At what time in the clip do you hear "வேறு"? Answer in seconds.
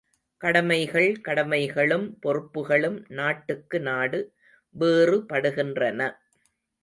4.75-5.19